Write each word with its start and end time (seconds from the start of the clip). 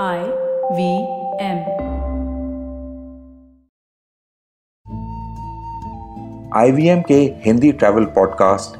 I 0.00 0.20
V 0.72 0.84
M. 1.40 1.58
IVM 6.56 7.02
के 7.02 7.14
Hindi 7.14 7.72
travel 7.72 8.04
podcast 8.04 8.78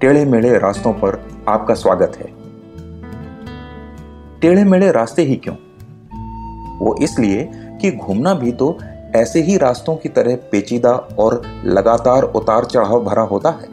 टेढ़े 0.00 0.24
मेढ़े 0.24 0.58
रास्तों 0.58 0.92
पर 0.92 1.18
आपका 1.48 1.74
स्वागत 1.74 2.16
है। 2.16 2.26
टेढ़े 4.40 4.64
मेढ़े 4.64 4.92
रास्ते 4.92 5.22
ही 5.22 5.36
क्यों? 5.36 5.56
वो 6.78 6.96
इसलिए 7.02 7.50
कि 7.54 7.92
घूमना 7.92 8.34
भी 8.34 8.52
तो 8.52 8.78
ऐसे 9.16 9.42
ही 9.42 9.56
रास्तों 9.56 9.96
की 9.96 10.08
तरह 10.08 10.36
पेचीदा 10.52 10.92
और 10.92 11.42
लगातार 11.64 12.22
उतार 12.22 12.64
चढ़ाव 12.64 13.04
भरा 13.04 13.22
होता 13.22 13.50
है, 13.50 13.68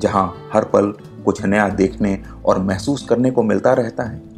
जहाँ 0.00 0.50
हर 0.52 0.64
पल 0.64 0.94
कुछ 1.24 1.44
नया 1.44 1.68
देखने 1.68 2.18
और 2.46 2.58
महसूस 2.58 3.06
करने 3.08 3.30
को 3.30 3.42
मिलता 3.42 3.72
रहता 3.72 4.02
है। 4.02 4.37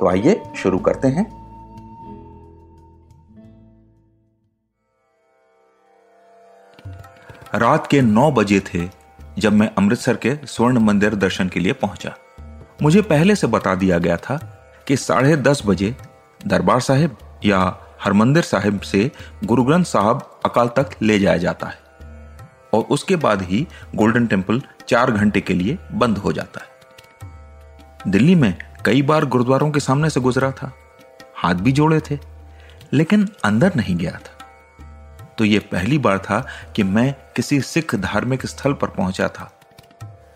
तो 0.00 0.08
आइए 0.08 0.42
शुरू 0.56 0.78
करते 0.78 1.08
हैं। 1.08 1.24
रात 7.54 7.86
के 7.86 8.00
नौ 8.02 8.30
बजे 8.30 8.60
थे 8.60 8.88
जब 9.38 9.52
मैं 9.52 9.70
अमृतसर 9.78 10.16
के 10.16 10.34
स्वर्ण 10.46 10.78
मंदिर 10.78 11.14
दर्शन 11.14 11.48
के 11.48 11.60
लिए 11.60 11.72
पहुँचा। 11.72 12.14
मुझे 12.82 13.02
पहले 13.02 13.36
से 13.36 13.46
बता 13.46 13.74
दिया 13.74 13.98
गया 13.98 14.16
था 14.16 14.36
कि 14.88 14.96
साढ़े 14.96 15.36
दस 15.36 15.62
बजे 15.66 15.96
दरबार 16.46 16.80
साहिब 16.80 17.16
या 17.44 17.78
हरमंदिर 18.00 18.42
साहिब 18.42 18.80
से 18.80 19.10
गुरु 19.44 19.64
ग्रंथ 19.64 19.84
साहब 19.84 20.40
अकाल 20.44 20.68
तक 20.68 20.90
ले 21.02 21.18
जाया 21.18 21.36
जाता 21.36 21.66
है 21.66 21.78
और 22.74 22.82
उसके 22.90 23.16
बाद 23.16 23.42
ही 23.42 23.66
गोल्डन 23.94 24.26
टेंपल 24.26 24.62
चार 24.88 25.10
घंटे 25.10 25.40
के 25.40 25.54
लिए 25.54 25.78
बंद 25.92 26.18
हो 26.18 26.32
जाता 26.32 26.60
है। 26.60 26.70
दिल्ली 28.12 28.34
में 28.34 28.58
कई 28.86 29.02
बार 29.02 29.24
गुरुद्वारों 29.24 29.70
के 29.70 29.80
सामने 29.80 30.10
से 30.10 30.20
गुजरा 30.20 30.50
था। 30.50 30.72
हाथ 31.36 31.54
भी 31.54 31.72
जोड़े 31.72 32.00
थे, 32.10 32.18
लेकिन 32.92 33.28
अंदर 33.44 33.72
नहीं 33.76 33.96
गया 33.96 34.12
था। 34.12 34.44
तो 35.38 35.44
यह 35.44 35.60
पहली 35.72 35.98
बार 35.98 36.18
था 36.18 36.46
कि 36.76 36.82
मैं 36.82 37.14
किसी 37.36 37.60
सिख 37.60 37.94
धार्मिक 37.94 38.46
स्थल 38.46 38.72
पर 38.72 38.88
पहुँचा 38.88 39.28
था। 39.28 39.52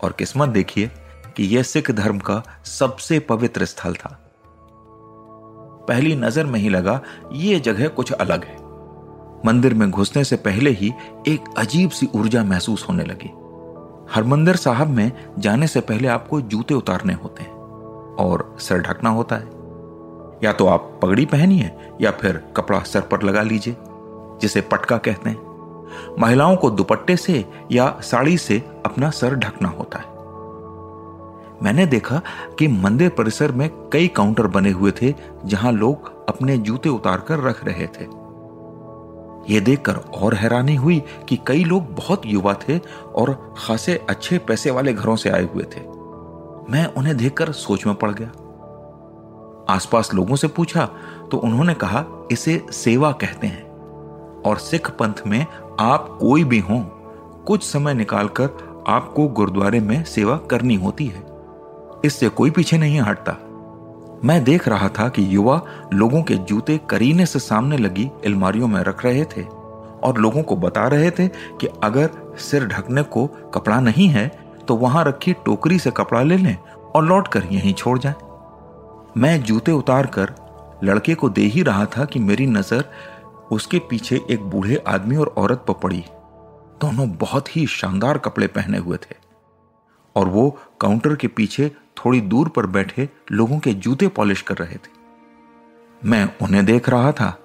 और 0.03 0.11
किस्मत 0.11 0.49
देखिए 0.49 0.91
कि 1.35 1.43
यह 1.43 1.63
सिख 1.63 1.91
धर्म 1.91 2.19
का 2.19 2.43
सबसे 2.65 3.19
पवित्र 3.19 3.65
स्थल 3.65 3.93
था। 3.93 4.19
पहली 5.87 6.15
नज़र 6.15 6.45
में 6.45 6.59
ही 6.59 6.69
लगा 6.69 7.01
यह 7.33 7.59
जगह 7.59 7.87
कुछ 7.87 8.11
अलग 8.11 8.43
है। 8.43 8.57
मंदिर 9.45 9.73
में 9.73 9.91
घुसने 9.91 10.23
से 10.23 10.35
पहले 10.35 10.69
ही 10.69 10.93
एक 11.27 11.43
अजीब 11.57 11.89
सी 11.89 12.09
ऊर्जा 12.15 12.43
महसूस 12.43 12.85
होने 12.89 13.03
लगी। 13.03 13.29
हरमंदिर 14.15 14.55
साहब 14.55 14.87
में 14.87 15.11
जाने 15.39 15.67
से 15.67 15.81
पहले 15.81 16.07
आपको 16.07 16.41
जूते 16.41 16.73
उतारने 16.73 17.13
होते 17.13 17.43
हैं। 17.43 17.50
और 18.21 18.55
सर 18.59 18.79
ढकना 18.79 19.09
होता 19.09 19.35
है। 19.35 19.61
या 20.43 20.53
तो 20.53 20.67
आप 20.67 20.99
पगड़ी 21.03 21.25
पहनिए, 21.25 21.71
या 22.01 22.11
फिर 22.11 22.43
कपड़ा 22.57 22.79
सर 22.79 23.01
पर 23.01 23.23
लगा 23.23 23.41
लीजिए, 23.41 23.75
जिसे 24.41 24.61
पटका 24.61 24.97
कहते 24.97 25.29
हैं। 25.29 25.51
महिलाओं 26.19 26.55
को 26.55 26.69
दुपट्टे 26.69 27.17
से 27.17 27.45
या 27.71 27.99
साड़ी 28.01 28.37
से 28.37 28.63
अपना 28.85 29.09
सर 29.09 29.35
ढकना 29.35 29.69
होता 29.69 29.99
है। 29.99 30.11
मैंने 31.63 31.85
देखा 31.85 32.21
कि 32.59 32.67
मंदिर 32.67 33.09
परिसर 33.09 33.51
में 33.51 33.69
कई 33.93 34.07
काउंटर 34.07 34.47
बने 34.47 34.71
हुए 34.71 34.91
थे, 35.01 35.13
जहाँ 35.45 35.71
लोग 35.71 36.25
अपने 36.29 36.57
जूते 36.57 36.89
उतारकर 36.89 37.39
रख 37.39 37.65
रहे 37.65 37.87
थे। 37.87 38.21
यह 39.53 39.59
देखकर 39.59 39.95
और 39.95 40.33
हैरानी 40.33 40.75
हुई 40.75 41.03
कि 41.29 41.39
कई 41.47 41.63
लोग 41.63 41.95
बहुत 41.95 42.21
युवा 42.25 42.53
थे 42.53 42.77
और 43.15 43.55
खासे 43.57 44.05
अच्छे 44.09 44.37
पैसे 44.37 44.71
वाले 44.71 44.93
घरों 44.93 45.15
से 45.15 45.29
आए 45.29 45.43
हुए 45.43 45.63
थे। 45.63 45.90
मैं 46.69 46.85
उन्हें 46.93 47.17
देखकर 47.17 47.51
सोच 47.51 47.85
में 47.85 47.95
पड़ 47.95 48.11
गया। 48.11 48.31
आसपास 49.69 50.13
लोगों 50.13 50.35
से 50.35 50.47
पूछा 50.47 50.85
तो 51.31 51.37
उन्होंने 51.37 51.73
कहा, 51.73 52.05
इसे 52.31 52.65
सेवा 52.71 53.11
कहते 53.11 53.47
हैं। 53.47 53.63
और 54.41 54.57
सिख 54.57 54.89
पंथ 54.89 55.13
में 55.27 55.45
आप 55.79 56.17
कोई 56.21 56.43
भी 56.43 56.59
हो, 56.59 56.79
कुछ 57.47 57.63
समय 57.63 57.93
निकालकर 57.93 58.83
आपको 58.87 59.27
गुरुद्वारे 59.27 59.79
में 59.79 60.03
सेवा 60.03 60.37
करनी 60.37 60.75
होती 60.75 61.05
है। 61.05 61.23
इससे 62.05 62.29
कोई 62.29 62.51
पीछे 62.51 62.77
नहीं 62.77 63.01
हटता। 63.01 63.37
मैं 64.25 64.43
देख 64.43 64.67
रहा 64.67 64.89
था 64.89 65.09
कि 65.09 65.35
युवा 65.35 65.61
लोगों 65.93 66.23
के 66.23 66.35
जूते 66.35 66.79
करीने 66.89 67.25
से 67.25 67.39
सामने 67.39 67.77
लगी 67.77 68.11
अलमारियों 68.25 68.67
में 68.67 68.81
रख 68.81 69.05
रहे 69.05 69.25
थे 69.25 69.43
और 70.03 70.17
लोगों 70.17 70.43
को 70.43 70.55
बता 70.55 70.87
रहे 70.87 71.11
थे 71.11 71.27
कि 71.27 71.67
अगर 71.83 72.09
सिर 72.37 72.65
ढकने 72.65 73.03
को 73.03 73.27
कपड़ा 73.27 73.79
नहीं 73.79 74.07
है 74.07 74.40
तो 74.71 74.75
वहाँ 74.75 75.03
रखी 75.03 75.31
टोकरी 75.45 75.77
से 75.79 75.91
कपड़ा 75.91 76.21
ले 76.23 76.35
लें 76.37 76.55
और 76.95 77.03
लौट 77.05 77.27
कर 77.27 77.43
यहीं 77.43 77.73
छोड़ 77.73 77.97
जाए। 77.99 78.13
मैं 79.17 79.41
जूते 79.43 79.71
उतार 79.71 80.05
कर 80.07 80.29
लड़के 80.83 81.15
को 81.15 81.29
दे 81.29 81.41
ही 81.45 81.63
रहा 81.63 81.85
था 81.85 82.05
कि 82.05 82.19
मेरी 82.19 82.45
नज़र 82.47 82.83
उसके 83.51 83.79
पीछे 83.79 84.19
एक 84.29 84.43
बूढ़े 84.43 84.75
आदमी 84.87 85.15
और 85.15 85.33
औरत 85.37 85.65
पर 85.67 85.73
पड़ी। 85.73 86.03
दोनों 86.81 87.09
बहुत 87.17 87.55
ही 87.55 87.65
शानदार 87.67 88.17
कपड़े 88.17 88.47
पहने 88.47 88.77
हुए 88.77 88.97
थे 88.97 89.15
और 90.15 90.27
वो 90.27 90.49
काउंटर 90.81 91.15
के 91.15 91.27
पीछे 91.29 91.69
थोड़ी 91.97 92.21
दूर 92.21 92.49
पर 92.49 92.65
बैठे 92.67 93.07
लोगों 93.31 93.57
के 93.59 93.73
जूते 93.73 94.07
पॉलिश 94.07 94.41
कर 94.41 94.57
रहे 94.57 94.75
थे। 94.75 96.07
मैं 96.07 96.23
उन्हें 96.41 96.65
देख 96.65 96.87
रहा 96.89 97.11
था 97.11 97.35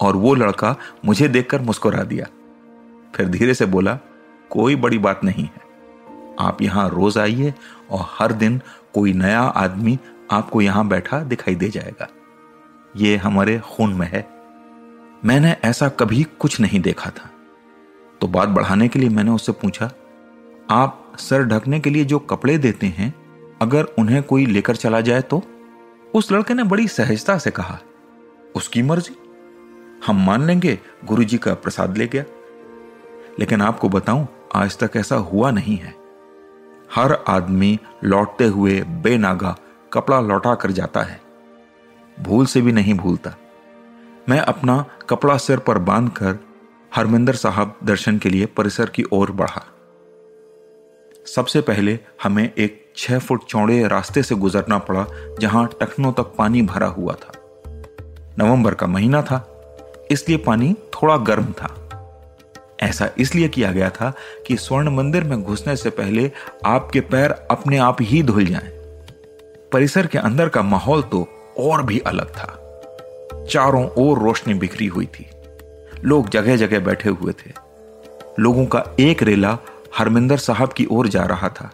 और 0.00 0.16
वो 0.16 0.34
लड़का 0.34 0.74
मुझे 1.04 1.28
देखकर 1.28 1.62
मुस्कुरा 1.62 2.04
दिया। 2.04 2.26
फिर 3.16 3.28
धीरे 3.28 3.54
से 3.54 3.66
बोला, 3.66 3.98
कोई 4.50 4.76
बड़ी 4.76 4.98
बात 4.98 5.24
नहीं 5.24 5.44
है। 5.44 5.68
आप 6.40 6.62
यहाँ 6.62 6.88
रोज 6.88 7.18
आइए 7.18 7.54
और 7.90 8.06
हर 8.08 8.32
दिन 8.32 8.60
कोई 8.94 9.12
नया 9.12 9.40
आदमी 9.40 9.98
आपको 10.30 10.60
यहाँ 10.60 10.86
बैठा 10.88 11.20
दिखाई 11.20 11.54
दे 11.54 11.68
जाएगा। 11.68 12.08
ये 12.96 13.16
हमारे 13.16 13.58
खून 13.58 13.92
में 13.92 14.06
है। 14.06 14.28
मैंने 15.24 15.56
ऐसा 15.64 15.88
कभी 15.88 16.22
कुछ 16.38 16.60
नहीं 16.60 16.80
देखा 16.80 17.10
था। 17.10 17.30
तो 18.20 18.28
बात 18.28 18.48
बढ़ाने 18.48 18.88
के 18.88 18.98
लिए 18.98 19.08
मैंने 19.08 19.30
उससे 19.30 19.52
पूछा, 19.52 19.90
आप 20.70 21.12
सर 21.18 21.44
ढकने 21.44 21.80
के 21.80 21.90
लिए 21.90 22.04
जो 22.04 22.18
कपड़े 22.18 22.58
देते 22.58 22.86
हैं, 22.86 23.14
अगर 23.62 23.84
उन्हें 23.98 24.22
कोई 24.22 24.46
लेकर 24.46 24.76
चला 24.76 25.00
जाए 25.00 25.20
तो? 25.20 25.42
उस 26.14 26.32
लड़के 26.32 26.54
ने 26.54 26.62
बड़ी 26.62 26.88
सहजता 26.88 27.38
से 27.38 27.50
कहा, 27.50 27.78
उसकी 28.54 28.82
मर्ज़ी। 28.82 29.16
हम 30.06 30.24
मान 30.26 30.42
लेंगे 30.42 30.78
गुरु 31.04 31.24
जी 31.24 31.38
का 31.38 31.54
प्रसाद 31.54 31.98
ले 31.98 32.06
गया। 32.06 32.24
लेकिन 33.38 33.62
आपको 33.62 33.88
बताऊँ, 33.88 34.26
आज 34.54 34.78
तक 34.78 34.96
ऐसा 34.96 35.16
हुआ 35.16 35.50
नहीं 35.50 35.76
है। 35.76 35.94
हर 36.94 37.12
आदमी 37.28 37.78
लौटते 38.04 38.44
हुए 38.44 38.80
बेनागा 38.80 39.56
कपड़ा 39.92 40.20
लौटा 40.20 40.54
कर 40.54 40.70
जाता 40.70 41.02
है। 41.02 41.20
भूल 42.20 42.46
से 42.46 42.60
भी 42.60 42.72
नहीं 42.72 42.94
भूलता। 42.94 43.34
मैं 44.28 44.38
अपना 44.38 44.84
कपड़ा 45.10 45.36
सिर 45.36 45.58
पर 45.58 45.78
बांधकर 45.78 46.38
हरमिंदर 46.94 47.34
साहब 47.34 47.78
दर्शन 47.84 48.18
के 48.18 48.28
लिए 48.28 48.46
परिसर 48.46 48.90
की 48.90 49.04
ओर 49.12 49.30
बढ़ा। 49.30 49.64
सबसे 51.26 51.60
पहले 51.60 51.98
हमें 52.22 52.52
एक 52.58 52.92
छह 52.96 53.18
फुट 53.18 53.44
चौड़े 53.44 53.88
रास्ते 53.88 54.22
से 54.22 54.34
गुजरना 54.34 54.78
पड़ा, 54.78 55.06
जहाँ 55.40 55.68
टखनों 55.80 56.12
तक 56.12 56.32
पानी 56.38 56.62
भरा 56.62 56.86
हुआ 56.86 57.14
था। 57.14 57.32
नवंबर 58.38 58.74
का 58.74 58.86
महीना 58.86 59.22
था, 59.22 59.46
इसलिए 60.10 60.38
पानी 60.38 60.74
थोड़ा 60.94 61.16
गर्म 61.16 61.52
था। 61.52 61.79
ऐसा 62.82 63.10
इसलिए 63.18 63.48
किया 63.48 63.72
गया 63.72 63.90
था 63.90 64.12
कि 64.46 64.56
स्वर्ण 64.56 64.90
मंदिर 64.90 65.24
में 65.24 65.42
घुसने 65.42 65.76
से 65.76 65.90
पहले 65.90 66.30
आपके 66.64 67.00
पैर 67.00 67.30
अपने 67.30 67.78
आप 67.78 67.96
ही 68.00 68.22
धुल 68.22 68.44
जाएँ। 68.44 68.68
परिसर 69.72 70.06
के 70.06 70.18
अंदर 70.18 70.48
का 70.48 70.62
माहौल 70.62 71.02
तो 71.02 71.28
और 71.58 71.82
भी 71.82 71.98
अलग 71.98 72.30
था। 72.30 72.56
चारों 73.50 73.88
ओर 73.98 74.18
रोशनी 74.18 74.54
बिखरी 74.54 74.86
हुई 74.86 75.06
थी। 75.06 75.26
लोग 76.04 76.28
जगह 76.28 76.56
जगह 76.56 76.80
बैठे 76.80 77.10
हुए 77.10 77.32
थे। 77.32 77.52
लोगों 78.38 78.66
का 78.66 78.84
एक 79.00 79.22
रेला 79.22 79.58
हरमिंदर 79.98 80.36
साहब 80.36 80.72
की 80.72 80.86
ओर 80.90 81.08
जा 81.08 81.22
रहा 81.22 81.48
था 81.48 81.70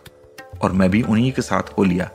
और 0.63 0.73
मैं 0.73 0.91
भी 0.91 1.03
उन्हीं 1.03 1.33
के 1.33 1.43
साथ 1.43 1.63
हो 1.79 1.85
लिया। 1.85 2.11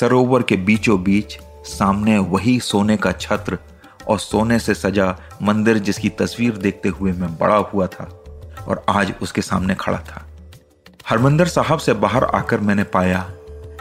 सरोवर 0.00 0.42
के 0.42 0.56
बीचों 0.56 1.02
बीच 1.02 1.38
सामने 1.64 2.18
वही 2.18 2.60
सोने 2.60 2.96
का 2.96 3.12
छत्र 3.12 3.58
और 4.08 4.18
सोने 4.18 4.58
से 4.58 4.74
सजा 4.74 5.16
मंदिर 5.42 5.78
जिसकी 5.78 6.08
तस्वीर 6.08 6.56
देखते 6.56 6.88
हुए 6.88 7.12
मैं 7.12 7.38
बड़ा 7.38 7.56
हुआ 7.56 7.86
था 7.86 8.04
और 8.68 8.84
आज 8.88 9.14
उसके 9.22 9.42
सामने 9.42 9.74
खड़ा 9.74 9.98
था। 9.98 10.26
हरमंदर 11.08 11.46
साहब 11.46 11.78
से 11.78 11.92
बाहर 11.92 12.24
आकर 12.24 12.60
मैंने 12.60 12.84
पाया 12.84 13.30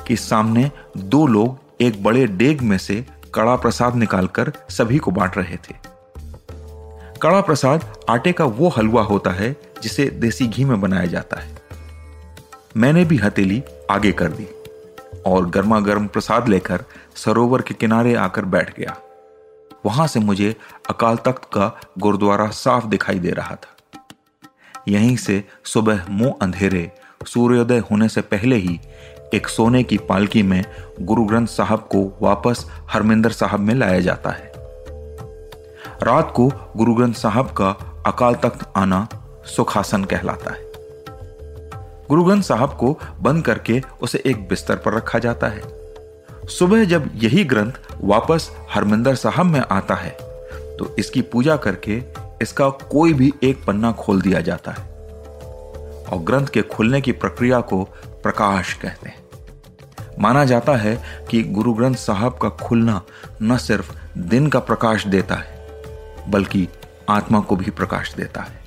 कि 0.08 0.16
सामने 0.16 0.72
दो 0.98 1.28
लोग 1.28 1.60
एक 1.82 2.04
बड़े 2.04 2.28
डेग 2.28 2.62
में 2.62 2.78
से 2.78 3.06
कड़ा 3.34 3.56
प्रसाद 3.56 3.96
निकालकर 3.96 4.52
सभी 4.70 4.98
को 4.98 5.12
बांट 5.12 5.38
रहे 5.38 5.56
थे। 5.56 5.76
कड़ा 7.22 7.42
प्रसाद 7.42 7.94
आटे 8.10 8.32
का 8.32 8.46
वो 8.46 8.70
हलवा 8.70 9.02
होता 9.02 9.32
है 9.32 9.56
जिसे 9.84 10.06
देसी 10.06 10.48
घी 10.48 10.66
में 10.66 10.82
बनाया 10.82 11.06
जाता 11.06 11.40
है। 11.42 11.58
मैंने 12.78 13.06
भी 13.06 13.18
हथेली 13.18 13.64
आगे 13.92 14.12
कर 14.12 14.32
दी 14.32 14.48
और 15.26 15.50
गर्मा 15.50 15.80
गर्म 15.80 16.08
प्रसाद 16.08 16.48
लेकर 16.48 16.84
सरोवर 17.16 17.62
के 17.62 17.74
किनारे 17.74 18.16
आकर 18.16 18.46
बैठ 18.46 18.80
गया। 18.80 18.98
वहाँ 19.86 20.08
से 20.08 20.20
मुझे 20.20 20.56
अकाल 20.90 21.16
तख्त 21.16 21.46
का 21.46 21.80
गुरुद्वारा 22.00 22.48
साफ़ 22.48 22.86
दिखाई 22.86 23.20
दे 23.20 23.30
रहा 23.30 23.56
था। 23.56 24.02
यहीं 24.88 25.18
से 25.18 25.44
सुबह 25.64 26.06
मुँह 26.10 26.36
अंधेरे, 26.42 26.92
सूर्योदय 27.28 27.78
होने 27.78 28.10
से 28.10 28.22
पहले 28.22 28.56
ही 28.56 28.80
एक 29.34 29.48
सोने 29.48 29.84
की 29.84 29.98
पालकी 29.98 30.44
में 30.44 30.66
गुरु 31.02 31.26
ग्रंथ 31.26 31.48
साहब 31.48 31.80
को 31.80 32.18
वापस 32.22 32.66
हरमिंदर 32.90 33.32
साहब 33.32 33.60
में 33.60 33.76
लाया 33.76 34.00
जाता 34.00 34.30
है। 34.30 34.52
रात 36.04 36.34
को 36.36 36.52
गुरु 36.78 36.94
ग्रंथ 36.94 37.14
साहब 37.14 37.48
का 37.48 37.70
अकाल 38.08 38.36
तख्त 38.36 38.74
आना 38.76 39.08
सुखासन 39.46 40.04
कहलाता 40.04 40.54
है। 40.54 40.72
गुरु 42.10 42.24
ग्रंथ 42.24 42.44
साहब 42.44 42.70
को 42.70 43.00
बंद 43.20 43.46
करके 43.46 43.82
उसे 44.02 44.24
एक 44.26 44.48
बिस्तर 44.48 44.76
पर 44.76 44.94
रखा 44.94 45.20
जाता 45.20 45.48
है। 45.48 45.75
सुबह 46.50 46.84
जब 46.86 47.10
यही 47.16 47.44
ग्रंथ 47.44 47.72
वापस 48.02 48.50
हरमिंदर 48.72 49.16
साहब 49.16 49.46
में 49.46 49.60
आता 49.62 49.96
है 49.96 50.10
तो 50.78 50.96
इसकी 51.00 51.22
पूजा 51.22 51.56
करके 51.58 52.02
इसका 52.42 52.70
कोई 52.70 53.14
भी 53.14 53.32
एक 53.44 53.64
पन्ना 53.66 53.92
खोल 53.92 54.22
दिया 54.22 54.42
जाता 54.42 54.72
है 54.72 54.84
और 56.06 56.20
ग्रंथ 56.24 56.48
के 56.48 56.62
खुलने 56.62 57.02
की 57.02 57.12
प्रक्रिया 57.12 57.60
को 57.62 57.84
प्रकाश 58.24 58.74
कहते 58.74 59.10
हैं। 59.10 59.24
माना 60.20 60.46
जाता 60.46 60.76
है 60.76 60.96
कि 61.32 61.44
गुरु 61.44 61.74
ग्रंथ 61.74 61.96
साहब 61.96 62.38
का 62.38 62.50
खुलना 62.50 63.02
न 63.42 63.58
सिर्फ़ 63.58 63.92
दिन 64.18 64.48
का 64.48 64.60
प्रकाश 64.60 65.08
देता 65.08 65.36
है, 65.36 65.68
बल्कि 66.32 66.68
आत्मा 67.10 67.40
को 67.40 67.56
भी 67.56 67.72
प्रकाश 67.72 68.14
देता 68.14 68.42
है। 68.42 68.64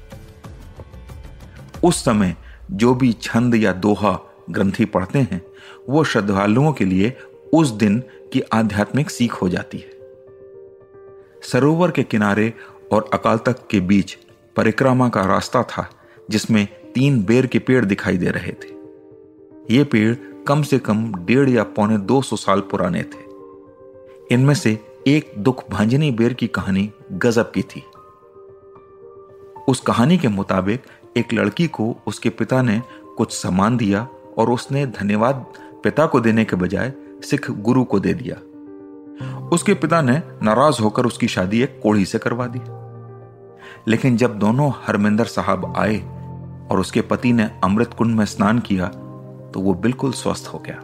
उस 1.85 2.05
समय 2.05 2.35
जो 2.71 2.95
भी 2.95 3.13
छंद 3.13 3.55
या 3.55 3.73
दोहा 3.73 4.19
ग्रंथी 4.51 4.85
पढ़ते 4.85 5.19
हैं, 5.19 5.43
वो 5.89 6.05
श्रद्धालुओं 6.05 6.73
के 6.73 6.85
लिए 6.85 7.17
उस 7.55 7.71
दिन 7.71 8.03
की 8.33 8.41
आध्यात्मिक 8.41 9.11
सीख 9.11 9.33
हो 9.33 9.49
जाती 9.49 9.79
है। 9.79 9.91
सरोवर 11.43 11.91
के 11.91 12.03
किनारे 12.03 12.53
और 12.93 13.11
अकाल 13.15 13.39
तख्त 13.39 13.69
के 13.71 13.81
बीच 13.81 14.19
परिक्रमा 14.57 15.09
का 15.09 15.23
रास्ता 15.23 15.63
था, 15.63 15.91
जिसमें 16.31 16.69
तीन 16.95 17.25
बेर 17.25 17.47
के 17.47 17.59
पेड़ 17.59 17.85
दिखाई 17.85 18.17
दे 18.17 18.31
रहे 18.31 18.53
थे। 18.53 18.79
ये 19.75 19.85
पेड़ 19.85 20.15
कम 20.49 20.63
से 20.63 20.79
कम 20.79 21.15
डेढ़ 21.15 21.49
या 21.49 21.63
पौने 21.63 21.99
दो 21.99 22.23
सौ 22.23 22.37
साल 22.37 22.61
पुराने 22.61 23.03
थे। 23.03 23.29
इनमें 24.35 24.55
से 24.55 24.79
एक 25.07 25.33
दुख 25.39 25.71
भांजनी 25.71 26.11
बेर 26.11 26.33
की 26.33 26.47
कहानी 26.47 26.91
गजब 27.13 27.51
की 27.51 27.63
थी। 27.63 27.83
उस 29.69 29.81
कहानी 29.81 30.19
के 30.19 30.29
मुताबिक 30.29 30.83
एक 31.17 31.33
लड़की 31.33 31.67
को 31.67 31.97
उसके 32.07 32.31
पिता 32.31 32.63
ने 32.63 32.83
कुछ 33.17 33.33
सामान 33.33 33.77
दिया 33.77 34.09
और 34.39 34.51
उसने 34.51 34.87
धन्यवाद 34.87 35.47
पिता 35.85 36.07
को 36.07 36.21
देने 36.21 36.45
के 36.45 36.57
बजाय 36.57 36.93
सिख 37.23 37.51
गुरु 37.51 37.85
को 37.85 38.01
दे 38.01 38.15
दिया। 38.15 38.37
उसके 39.49 39.75
पिता 39.75 40.01
ने 40.03 40.21
नाराज़ 40.43 40.81
होकर 40.83 41.07
उसकी 41.07 41.29
शादी 41.29 41.63
एक 41.63 41.81
कोढ़ी 41.83 42.05
से 42.05 42.19
करवा 42.19 42.47
दी। 42.47 42.61
लेकिन 43.91 44.17
जब 44.17 44.39
दोनों 44.39 44.71
हरमिंदर 44.87 45.25
साहब 45.25 45.73
आए 45.77 45.99
और 46.71 46.81
उसके 46.81 47.01
पति 47.01 47.33
ने 47.33 47.51
अमृत 47.65 47.95
कुंड 47.95 48.17
में 48.17 48.25
स्नान 48.25 48.59
किया 48.59 48.87
तो 49.55 49.61
वो 49.61 49.75
बिल्कुल 49.75 50.13
स्वस्थ 50.13 50.51
हो 50.55 50.59
गया। 50.59 50.83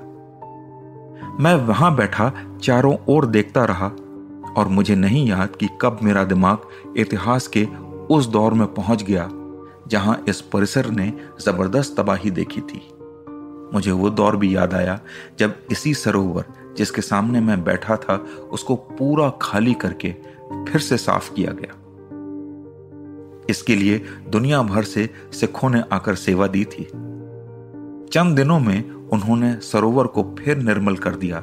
मैं 1.41 1.55
वहाँ 1.67 1.94
बैठा, 1.96 2.32
चारों 2.62 2.96
ओर 3.08 3.26
देखता 3.26 3.64
रहा 3.64 3.87
और 4.56 4.69
मुझे 4.69 4.94
नहीं 4.94 5.26
याद 5.29 5.56
कि 5.56 5.69
कब 5.81 5.99
मेरा 6.02 6.25
दिमाग 6.25 6.96
इतिहास 6.96 7.46
के 7.46 7.67
उस 8.11 8.26
दौर 8.26 8.55
में 8.55 8.67
पहुँच 8.75 9.02
गया, 9.02 9.29
जहाँ 9.88 10.23
इस 10.29 10.41
परिसर 10.43 10.91
ने 10.91 11.12
ज़बरदस्त 11.41 11.94
तबाही 11.99 12.31
देखी 12.31 12.61
थी। 12.61 12.88
मुझे 13.72 13.90
वो 13.90 14.11
दौर 14.11 14.37
भी 14.37 14.56
याद 14.56 14.75
आया 14.75 15.00
जब 15.38 15.55
इसी 15.70 15.94
सरोवर 15.94 16.44
जिसके 16.76 17.02
सामने 17.02 17.40
मैं 17.40 17.64
बैठा 17.64 17.96
था, 17.96 18.16
उसको 18.50 18.76
पूरा 18.76 19.32
खाली 19.43 19.75
करके 19.75 20.12
फिर 20.69 20.78
से 20.78 20.96
साफ़ 20.96 21.34
किया 21.34 21.52
गया। 21.52 21.81
इसके 23.50 23.76
लिए 23.76 24.02
दुनिया 24.28 24.62
भर 24.62 24.82
से 24.82 25.11
सिखों 25.32 25.70
ने 25.70 25.84
आकर 25.93 26.14
सेवा 26.14 26.46
दी 26.46 26.64
थी। 26.64 26.84
चंद 28.12 28.37
दिनों 28.37 28.61
में 28.61 28.93
उन्होंने 28.93 29.55
सरोवर 29.55 30.06
को 30.06 30.37
फिर 30.38 30.56
निर्मल 30.56 30.96
कर 30.96 31.14
दिया 31.14 31.38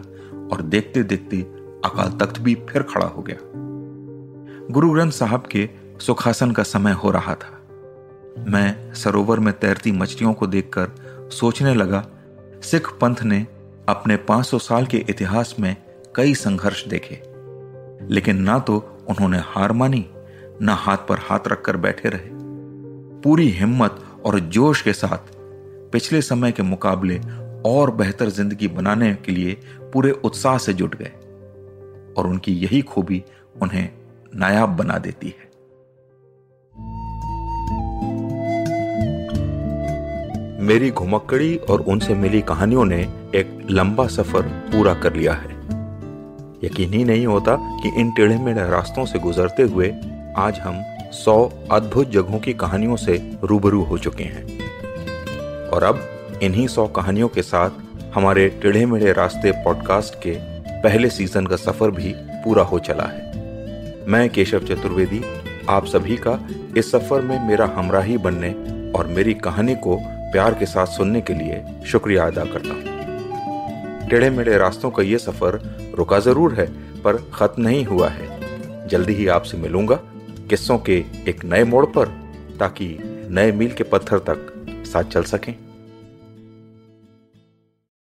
और 0.54 0.62
देखते 0.62 1.04
देखते 1.04 1.42
अकाल 1.86 2.12
तख्त 2.12 2.42
भी 2.42 2.56
फिर 2.56 2.82
खड़ा 2.82 3.06
हो 3.06 3.22
गया। 3.22 3.38
गुरु 4.74 4.92
ग्रंथ 4.92 5.12
साहब 5.12 5.44
के 5.52 5.70
सुखासन 6.00 6.52
का 6.52 6.64
समय 6.64 6.92
हो 6.92 7.12
रहा 7.12 7.36
था। 7.36 7.58
मैं 8.48 8.94
सरोवर 8.94 9.40
में 9.40 9.60
तैरती 9.60 9.92
मछलियों 9.92 10.34
को 10.34 10.48
देखकर 10.48 10.92
सोचने 11.32 11.74
लगा, 11.74 12.08
सिख 12.64 12.90
पंथ 12.90 13.16
ने 13.24 13.48
अपने 13.90 14.18
500 14.18 14.60
साल 14.60 14.86
के 14.86 14.98
इतिहास 14.98 15.56
में 15.60 15.76
कई 16.16 16.34
संघर्ष 16.34 16.88
देखे। 16.88 17.22
लेकिन 18.14 18.42
ना 18.42 18.60
तो 18.60 19.06
उन्होंने 19.10 19.38
हार 19.38 19.72
मानी, 19.72 20.10
ना 20.62 20.74
हाथ 20.74 20.98
पर 20.98 21.18
हाथ 21.20 21.40
रखकर 21.48 21.78
बैठे 21.78 22.10
रहे। 22.10 22.30
पूरी 23.22 23.50
हिम्मत 23.50 24.04
और 24.26 24.40
जोश 24.40 24.82
के 24.82 24.94
साथ 24.94 25.36
पिछले 25.92 26.22
समय 26.22 26.52
के 26.52 26.64
मुकाबले 26.64 27.22
और 27.66 27.92
बेहतर 27.92 28.30
ज़िंदगी 28.30 28.68
बनाने 28.68 29.14
के 29.16 29.32
लिए 29.32 29.58
पूरे 29.94 30.12
उत्साह 30.12 30.58
से 30.58 30.74
जुट 30.74 30.96
गए। 30.96 31.12
और 32.18 32.28
उनकी 32.28 32.54
यही 32.54 32.82
खूबी 32.82 33.24
उन्हें 33.62 33.90
नायाब 34.36 34.70
बना 34.70 34.98
देती 34.98 35.28
है। 35.28 35.51
मेरी 40.62 40.92
घुमक्कड़ी 40.92 41.56
और 41.58 41.82
उनसे 41.82 42.14
मिली 42.14 42.42
कहानियों 42.42 42.86
ने 42.86 42.98
एक 43.36 43.68
लंबा 43.72 44.08
सफ़र 44.08 44.42
पूरा 44.42 44.94
कर 44.94 45.14
लिया 45.14 45.34
है। 45.34 45.50
यकीन 46.64 46.94
ही 46.94 47.04
नहीं 47.04 47.26
होता 47.26 47.56
कि 47.56 47.92
इन 48.00 48.12
टेढ़े 48.12 48.38
मेढ़े 48.38 48.70
रास्तों 48.70 49.06
से 49.06 49.20
गुजरते 49.20 49.64
हुए 49.64 49.90
आज 50.38 50.60
हम 50.60 50.82
सौ 51.12 51.52
अद्भुत 51.72 52.12
जगहों 52.12 52.40
की 52.40 52.54
कहानियों 52.54 52.96
से 52.96 53.38
रूबरू 53.44 53.84
हो 53.84 53.98
चुके 53.98 54.24
हैं। 54.24 54.60
और 55.70 55.84
अब 55.84 56.00
इन्हीं 56.44 56.68
सौ 56.68 56.88
कहानियों 56.88 57.28
के 57.28 57.42
साथ 57.42 57.70
हमारे 58.16 58.48
टेढ़े 58.50 58.86
मेढ़े 58.86 59.14
रास्ते 59.14 59.52
पॉडकास्ट 59.52 60.16
के 60.16 60.38
पहले 60.82 61.10
सीज़न 61.10 61.46
का 61.46 61.56
सफ़र 61.56 61.92
भी 61.92 62.14
पूरा 62.18 62.64
हो 62.64 62.80
चला 62.80 63.04
है। 63.04 63.30
मैं 64.08 64.30
केशव 64.30 64.60
चतुर्वेदी, 64.60 65.22
आप 65.70 65.86
सभी 65.86 66.18
का 66.18 66.40
इस 66.78 66.92
सफ़र 66.92 67.22
में 67.22 67.48
मेरा 67.48 67.66
हमराही 67.66 68.18
बनने 68.18 68.52
और 68.92 69.08
मेरी 69.08 69.34
कहानी 69.34 69.76
को 69.76 70.02
प्यार 70.32 70.54
के 70.54 70.66
साथ 70.66 70.86
सुनने 70.86 71.22
के 71.22 71.34
लिए 71.34 71.64
शुक्रिया 71.86 72.28
अदा 72.28 72.44
करता 72.46 72.74
हूँ। 72.74 74.10
टेढ़े 74.10 74.30
मेढ़े 74.30 74.58
रास्तों 74.58 74.92
का 74.92 75.04
ये 75.04 75.18
सफ़र 75.18 75.60
रुका 75.98 76.20
ज़रूर 76.20 76.54
है, 76.54 76.66
पर 77.02 77.18
खत्म 77.34 77.62
नहीं 77.62 77.86
हुआ 77.86 78.10
है। 78.10 78.88
जल्दी 78.88 79.14
ही 79.14 79.28
आपसे 79.28 79.58
मिलूँगा 79.58 79.96
किस्सों 80.50 80.78
के 80.78 81.04
एक 81.28 81.44
नए 81.46 81.64
मोड़ 81.64 81.86
पर, 81.86 82.08
ताकि 82.60 82.98
नए 83.30 83.52
मील 83.52 83.72
के 83.72 83.84
पत्थर 83.84 84.20
तक 84.20 84.48
साथ 84.86 85.04
चल 85.04 85.24
सकें। 85.24 85.54